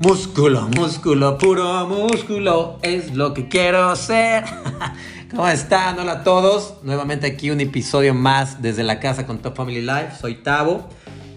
[0.00, 4.44] Músculo, músculo, puro músculo es lo que quiero ser.
[5.30, 5.98] ¿Cómo están?
[5.98, 6.74] Hola a todos.
[6.82, 10.16] Nuevamente aquí un episodio más desde la casa con Top Family Life.
[10.20, 10.88] Soy Tavo.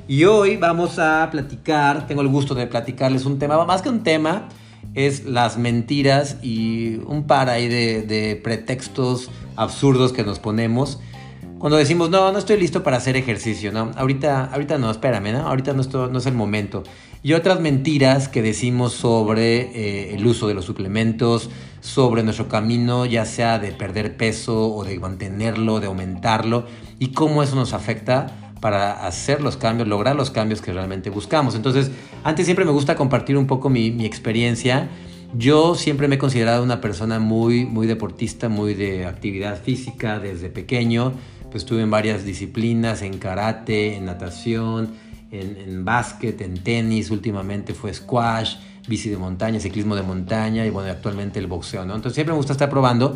[0.08, 4.04] Y hoy vamos a platicar, tengo el gusto de platicarles un tema, más que un
[4.04, 4.50] tema,
[4.94, 11.00] es las mentiras y un par ahí de, pretextos absurdos que nos ponemos
[11.60, 13.92] cuando decimos, no, no estoy listo para hacer ejercicio, ¿no?
[13.96, 15.48] Ahorita, ahorita no, espérame, ¿no?
[15.48, 16.84] Ahorita no, no es el momento
[17.26, 21.50] y otras mentiras que decimos sobre eh, el uso de los suplementos,
[21.82, 26.66] sobre nuestro camino, ya sea de perder peso o de mantenerlo, de aumentarlo,
[27.00, 31.56] y cómo eso nos afecta para hacer los cambios, lograr los cambios que realmente buscamos.
[31.56, 31.90] Entonces,
[32.24, 34.88] antes siempre me gusta compartir un poco mi, mi experiencia.
[35.36, 40.52] Yo siempre me he considerado una persona muy, muy deportista, muy de actividad física desde
[40.52, 41.14] pequeño.
[41.56, 44.90] Pues estuve en varias disciplinas, en karate, en natación,
[45.32, 48.58] en, básquet, en tenis, últimamente fue squash,
[48.90, 51.96] bici de montaña, ciclismo de montaña y bueno, actualmente el boxeo, ¿no?
[51.96, 53.16] Entonces siempre me gusta estar probando.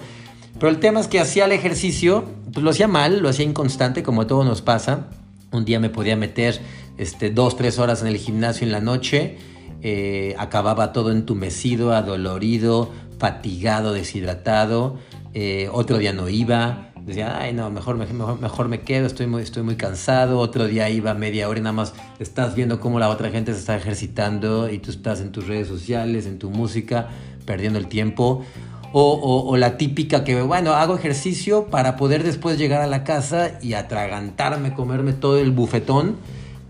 [0.54, 4.04] Pero el tema es que hacía el ejercicio, pues lo hacía mal, lo hacía inconstante,
[4.04, 5.08] como a todos nos pasa.
[5.52, 6.62] Un día me podía meter
[6.98, 9.38] este, dos, tres horas en el gimnasio en la noche,
[9.82, 14.98] eh, acababa todo entumecido, adolorido, fatigado, deshidratado.
[15.34, 19.42] Eh, otro día no iba, decía, ay no, mejor, mejor, mejor me quedo, estoy muy,
[19.42, 20.40] estoy muy cansado.
[20.40, 23.60] Otro día iba media hora y nada más estás viendo cómo la otra gente se
[23.60, 27.10] está ejercitando y tú estás en tus redes sociales, en tu música,
[27.46, 28.44] perdiendo el tiempo.
[28.92, 33.52] O, o, la típica que, bueno, hago ejercicio para poder después llegar a la casa
[33.62, 36.16] y atragantarme, comerme todo el bufetón.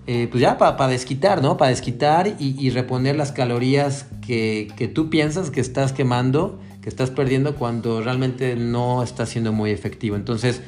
[0.06, 1.56] Eh, pues ya para desquitar, ¿no?
[1.56, 6.60] Para desquitar y, y, reponer las calorías que, que tú piensas que estás quemando
[6.90, 10.16] que estás perdiendo cuando realmente no está siendo muy efectivo.
[10.16, 10.62] Entonces,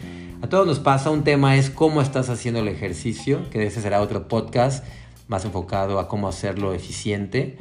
[0.44, 4.02] a todos nos pasa, un tema es cómo estás haciendo el ejercicio, que ese será
[4.02, 4.86] otro podcast
[5.28, 7.58] más enfocado a cómo hacerlo eficiente,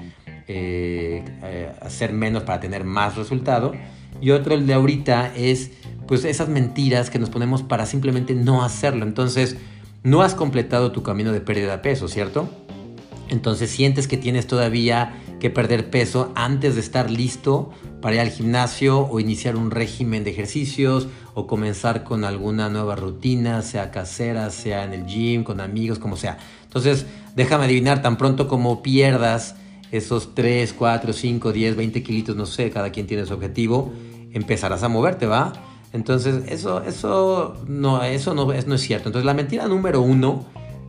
[0.47, 3.73] eh, eh, hacer menos para tener más resultado.
[4.21, 5.71] Y otro, el de ahorita, es
[6.07, 9.07] pues esas mentiras que nos ponemos para simplemente no hacerlo.
[9.07, 9.57] Entonces,
[10.03, 12.51] no has completado tu camino de pérdida de peso, ¿cierto?
[13.31, 18.31] Entonces sientes que tienes todavía que perder peso antes de estar listo para ir al
[18.31, 24.51] gimnasio o iniciar un régimen de ejercicios o comenzar con alguna nueva rutina, sea casera,
[24.51, 26.39] sea en el gym, con amigos, como sea.
[26.65, 27.07] Entonces,
[27.37, 29.57] déjame adivinar, tan pronto como pierdas
[29.91, 33.93] esos 3, 4, 5, 10, 20 kilitos, no sé, cada quien tiene su objetivo,
[34.33, 35.53] empezarás a moverte, ¿va?
[35.93, 39.09] Entonces, eso, eso, no, eso no, es, no es cierto.
[39.09, 40.47] Entonces, la mentira número uno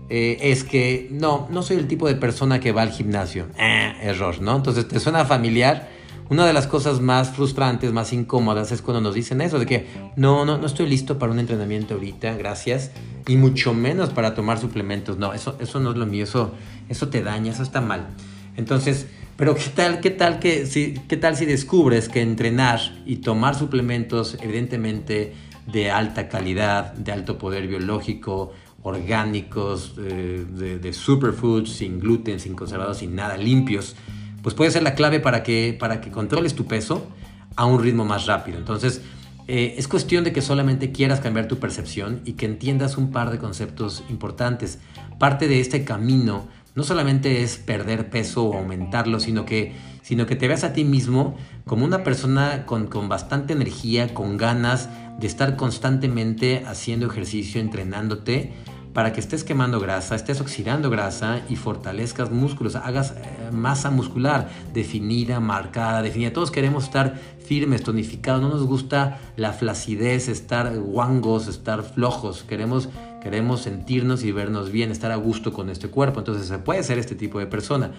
[0.10, 3.48] eh, es que no, no soy el tipo de persona que va al gimnasio.
[3.58, 4.56] Eh, error, ¿no?
[4.58, 5.90] Entonces, ¿te suena familiar?
[6.32, 9.88] Una de las cosas más frustrantes, más incómodas es cuando nos dicen eso, de que
[10.16, 12.92] no, no, no estoy listo para un entrenamiento ahorita, gracias,
[13.28, 15.18] y mucho menos para tomar suplementos.
[15.18, 16.54] No, eso, eso no es lo mío, eso,
[16.88, 18.08] eso te daña, eso está mal.
[18.56, 23.18] Entonces, pero ¿qué tal, qué tal que si, qué tal si descubres que entrenar y
[23.18, 25.34] tomar suplementos, evidentemente
[25.68, 28.54] de alta calidad, de alto poder biológico,
[28.84, 30.46] orgánicos, eh,
[30.82, 33.98] de, superfoods, sin gluten, sin conservados, sin nada, limpios,
[34.42, 37.08] pues puede ser la clave para que, para que controles tu peso
[37.56, 38.58] a un ritmo más rápido.
[38.58, 39.02] Entonces,
[39.48, 43.32] eh, es cuestión de que solamente quieras cambiar tu percepción y que entiendas un par
[43.32, 44.80] de conceptos importantes.
[45.20, 50.36] Parte de este camino no solamente es perder peso o aumentarlo, sino que, sino que
[50.36, 51.36] te veas a ti mismo
[51.66, 58.54] como una persona con, con bastante energía, con ganas de estar constantemente haciendo ejercicio, entrenándote
[58.94, 64.50] para que estés quemando grasa, estés oxidando grasa y fortalezcas músculos, hagas eh, masa muscular
[64.74, 66.34] definida, marcada, definida.
[66.34, 72.90] Todos queremos estar firmes, tonificados, no nos gusta la flacidez, estar guangos, estar flojos, queremos,
[73.22, 76.20] queremos sentirnos y vernos bien, estar a gusto con este cuerpo.
[76.20, 77.92] Entonces se puede ser este tipo de persona.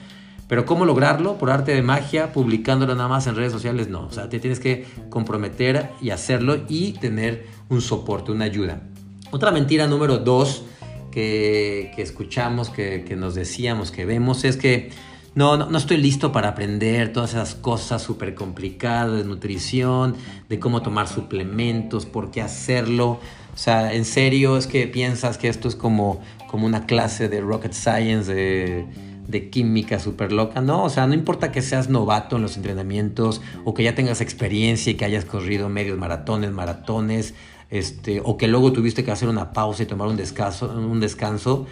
[0.48, 1.38] Pero ¿cómo lograrlo?
[1.38, 4.06] Por arte de magia, publicándolo nada más en redes sociales, no.
[4.06, 8.82] O sea, te tienes que comprometer y hacerlo y tener un soporte, una ayuda.
[9.30, 10.66] Otra mentira número dos
[11.12, 14.90] que, escuchamos, que, nos decíamos, que vemos, es que
[15.36, 20.16] no, no, estoy listo para aprender todas esas cosas súper complicadas de nutrición,
[20.48, 23.20] de cómo tomar suplementos, por qué hacerlo.
[23.54, 27.40] O sea, en serio es que piensas que esto es como, como una clase de
[27.40, 28.86] rocket science, de,
[29.26, 30.60] de química súper loca.
[30.60, 34.20] No, o sea, no importa que seas novato en los entrenamientos o que ya tengas
[34.20, 37.34] experiencia y que hayas corrido medios maratones, maratones,
[37.70, 41.66] este, o que luego tuviste que hacer una pausa y tomar un descanso, un descanso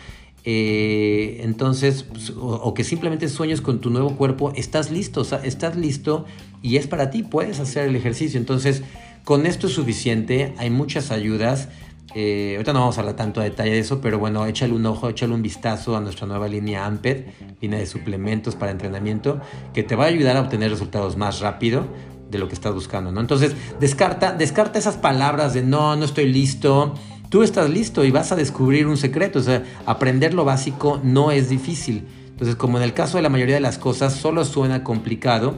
[0.44, 5.41] eh, entonces, pues, o, que simplemente sueños con tu nuevo cuerpo, estás listo, o sea,
[5.44, 6.25] estás listo
[6.62, 8.41] y es para ti, puedes hacer el ejercicio.
[8.41, 8.82] Entonces,
[9.25, 11.69] con esto es suficiente, hay muchas ayudas
[12.14, 14.84] Eh, ahorita no vamos a hablar tanto a detalle de eso, pero bueno, échale un
[14.86, 17.24] ojo, échale un vistazo a nuestra nueva línea AMPED,
[17.60, 19.40] línea de suplementos para entrenamiento,
[19.72, 21.86] que te va a ayudar a obtener resultados más rápido
[22.30, 23.20] de lo que estás buscando, ¿no?
[23.20, 26.94] Entonces, descarta, descarta esas palabras de no, no estoy listo.
[27.28, 29.38] Tú estás listo y vas a descubrir un secreto.
[29.38, 32.06] O sea, aprender lo básico no es difícil.
[32.30, 35.54] Entonces, como en el caso de la mayoría de las cosas, solo suena complicado,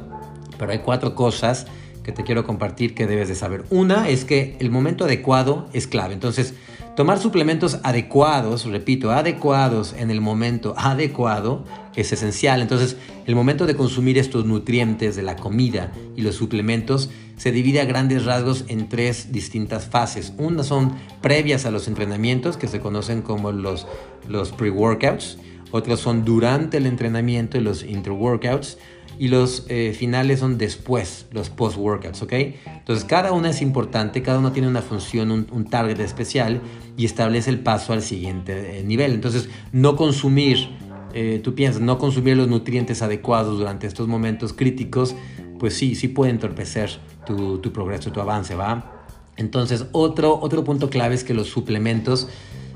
[0.58, 1.66] pero hay cuatro cosas
[2.02, 3.64] que te quiero compartir que debes de saber.
[3.70, 6.14] Una es que el momento adecuado es clave.
[6.14, 6.54] Entonces,
[6.96, 11.64] tomar suplementos adecuados, repito, adecuados en el momento adecuado
[11.94, 12.60] es esencial.
[12.60, 12.96] Entonces,
[13.26, 17.84] el momento de consumir estos nutrientes de la comida y los suplementos se divide a
[17.84, 20.32] grandes rasgos en tres distintas fases.
[20.38, 23.86] Una son previas a los entrenamientos, que se conocen como los,
[24.28, 25.38] los pre-workouts.
[25.70, 28.78] Otras son durante el entrenamiento y los inter-workouts
[29.22, 32.32] y los eh, finales son después, los post-workouts, ¿ok?
[32.32, 36.60] Entonces cada una es importante, cada uno tiene una función, un, target especial
[36.96, 39.12] y establece el paso al siguiente eh, nivel.
[39.12, 40.70] Entonces no consumir,
[41.14, 45.14] eh, tú piensas, no consumir los nutrientes adecuados durante estos momentos críticos,
[45.60, 46.90] pues sí, sí puede entorpecer
[47.24, 49.06] tu, tu progreso, tu avance, ¿va?
[49.36, 52.26] Entonces otro, otro punto clave es que los suplementos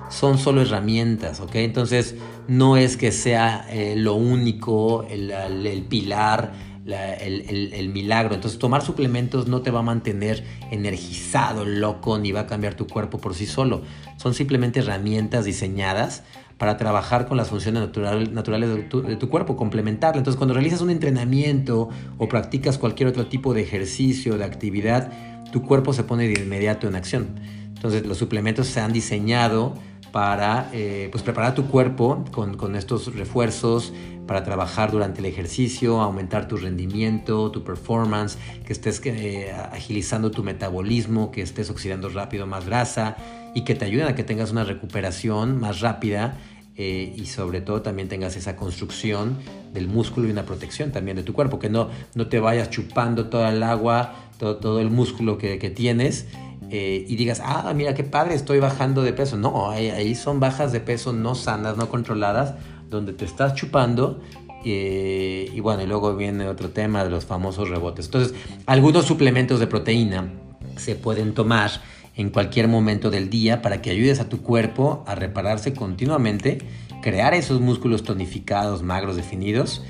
[0.08, 1.56] son solo herramientas, ¿ok?
[1.56, 2.14] Entonces
[2.49, 6.53] no es que sea eh, lo único, el, pilar,
[6.87, 8.35] el, milagro.
[8.35, 12.87] Entonces tomar suplementos no te va a mantener energizado, loco, ni va a cambiar tu
[12.87, 13.82] cuerpo por sí solo.
[14.17, 16.23] Son simplemente herramientas diseñadas
[16.59, 17.91] para trabajar con las funciones
[18.31, 20.19] naturales de tu, de tu cuerpo, complementarla.
[20.19, 25.12] Entonces cuando realizas un entrenamiento o practicas cualquier otro tipo de ejercicio, de actividad,
[25.52, 27.41] tu cuerpo se pone de inmediato en acción.
[27.75, 29.75] Entonces los suplementos se han diseñado
[30.12, 33.93] para eh, pues preparar tu cuerpo con, estos refuerzos,
[34.26, 40.43] para trabajar durante el ejercicio, aumentar tu rendimiento, tu performance, que estés eh, agilizando tu
[40.43, 43.17] metabolismo, que estés oxidando rápido más grasa
[43.55, 46.37] y que te ayuden a que tengas una recuperación más rápida
[46.76, 49.37] eh, y sobre todo también tengas esa construcción
[49.73, 53.26] del músculo y una protección también de tu cuerpo, que no, no te vayas chupando
[53.26, 56.26] toda el agua, todo, todo el músculo que tienes
[56.71, 59.37] eh, y digas, ah, mira qué padre, estoy bajando de peso.
[59.37, 62.55] No, ahí, son bajas de peso no sanas, no controladas,
[62.91, 64.21] donde te estás chupando.
[64.65, 68.07] Eh, y bueno, y luego viene otro tema de los famosos rebotes.
[68.07, 68.35] Entonces,
[68.67, 70.33] algunos suplementos de proteína
[70.77, 71.71] se pueden tomar
[72.17, 76.59] en cualquier momento del día para que ayudes a tu cuerpo a repararse continuamente,
[77.01, 79.85] crear esos músculos tonificados, magros, definidos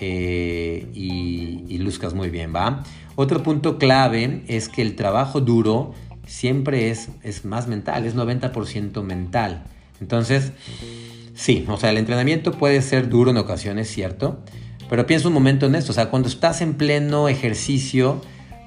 [0.00, 2.82] eh, y, y luzcas muy bien, ¿va?
[3.14, 5.94] Otro punto clave es que el trabajo duro
[6.28, 9.64] siempre es, es más mental, es 90% mental.
[10.00, 10.52] Entonces,
[11.34, 14.38] sí, o sea, el entrenamiento puede ser duro en ocasiones, ¿cierto?
[14.88, 18.22] Pero piensa un momento en esto, o sea, cuando estás en pleno ejercicio,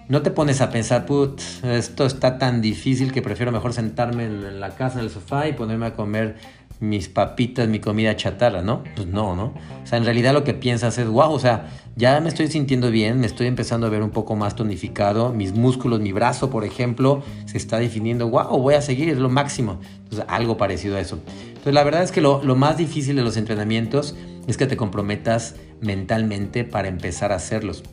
[0.09, 4.59] no te pones a pensar, put, esto está tan difícil que prefiero mejor sentarme en
[4.59, 6.35] la casa, en el sofá y ponerme a comer
[6.81, 8.83] mis papitas, mi comida chatarra, ¿no?
[8.95, 9.53] Pues no, ¿no?
[9.83, 12.89] O sea, en realidad lo que piensas es, wow, o sea, ya me estoy sintiendo
[12.89, 16.65] bien, me estoy empezando a ver un poco más tonificado, mis músculos, mi brazo, por
[16.65, 19.79] ejemplo, se está definiendo, wow, voy a seguir, es lo máximo.
[19.97, 21.19] Entonces, algo parecido a eso.
[21.47, 24.15] Entonces, la verdad es que lo, lo más difícil de los entrenamientos
[24.47, 27.83] es que te comprometas mentalmente para empezar a hacerlos.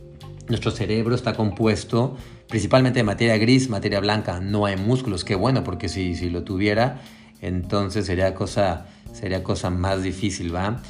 [0.48, 2.16] Nuestro cerebro está compuesto
[2.48, 5.24] principalmente de materia gris, materia blanca, no hay músculos.
[5.24, 7.02] Qué bueno, porque si, si lo tuviera,
[7.40, 10.80] entonces sería cosa, sería cosa más difícil, ¿va?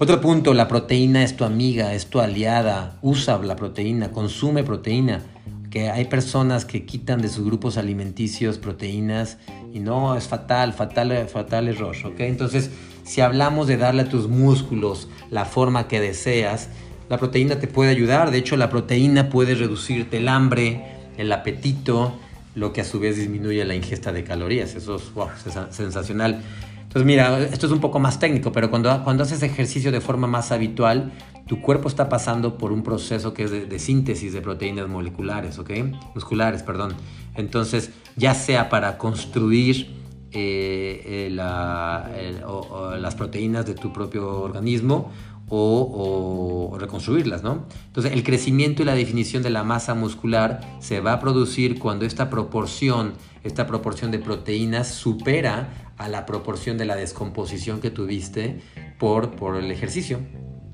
[0.00, 5.22] Otro punto, la proteína es tu amiga, es tu aliada, usa la proteína, consume proteína.
[5.70, 9.38] Que hay personas que quitan de sus grupos alimenticios proteínas
[9.74, 12.20] y no, es fatal, fatal, fatal error, ¿ok?
[12.20, 12.70] Entonces,
[13.02, 16.68] si hablamos de darle a tus músculos la forma que deseas,
[17.08, 18.30] la proteína te puede ayudar.
[18.30, 20.84] De hecho, la proteína puede reducirte el hambre,
[21.16, 22.14] el apetito,
[22.58, 24.74] lo que a su vez disminuye la ingesta de calorías.
[24.74, 25.28] Eso es, wow,
[25.70, 26.42] sensacional.
[26.82, 30.26] Entonces, mira, esto es un poco más técnico, pero cuando, cuando haces ejercicio de forma
[30.26, 31.12] más habitual,
[31.46, 35.70] tu cuerpo está pasando por un proceso que es de, síntesis de proteínas moleculares, ¿ok?
[36.14, 36.94] Musculares, perdón.
[37.34, 39.96] Entonces, ya sea para construir
[40.32, 45.10] eh, eh, las proteínas de tu propio organismo
[45.48, 47.66] o, reconstruirlas, ¿no?
[47.86, 52.04] Entonces, el crecimiento y la definición de la masa muscular se va a producir cuando
[52.04, 58.60] esta proporción, esta proporción de proteínas supera a la proporción de la descomposición que tuviste
[58.98, 60.20] por, por el ejercicio.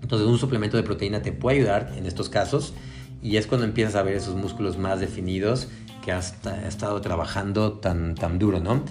[0.02, 2.75] Entonces, un suplemento de proteína te puede ayudar en estos casos
[3.23, 5.69] y es cuando empiezas a ver esos músculos más definidos
[6.04, 6.35] que has,
[6.69, 8.85] estado trabajando tan, tan duro, ¿no?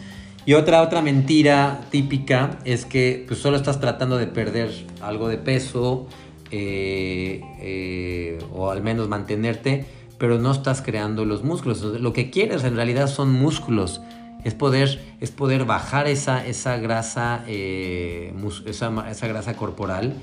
[0.45, 4.71] Y otra, otra mentira típica es que pues, solo estás tratando de perder
[5.01, 6.07] algo de peso
[6.51, 9.85] eh, eh, o al menos mantenerte,
[10.17, 11.81] pero no estás creando los músculos.
[11.81, 14.01] Lo que quieres en realidad son músculos.
[14.43, 18.33] es poder, es poder bajar esa, esa, grasa, eh,
[18.65, 20.13] esa, esa, grasa corporal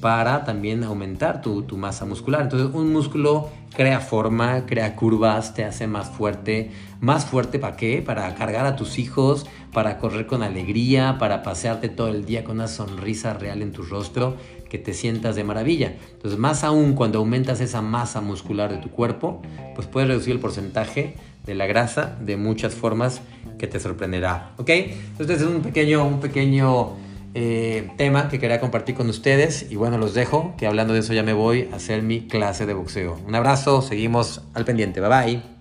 [0.00, 2.42] para también aumentar tu, tu, masa muscular.
[2.42, 6.70] Entonces un músculo crea forma, crea curvas, te hace más fuerte.
[7.00, 8.02] ¿Más fuerte para qué?
[8.02, 12.56] Para cargar a tus hijos, para correr con alegría, para pasearte todo el día con
[12.56, 14.36] una sonrisa real en tu rostro,
[14.68, 15.94] que te sientas de maravilla.
[16.12, 19.42] Entonces más aún cuando aumentas esa masa muscular de tu cuerpo,
[19.74, 23.20] pues puedes reducir el porcentaje de la grasa de muchas formas
[23.58, 24.52] que te sorprenderá.
[24.56, 24.70] ¿Ok?
[24.70, 26.96] Entonces es un pequeño, un pequeño
[27.38, 31.12] eh, tema que quería compartir con ustedes y bueno, los dejo, que hablando de eso
[31.12, 33.18] ya me voy a hacer mi clase de boxeo.
[33.26, 35.55] Un abrazo, seguimos al pendiente, bye bye.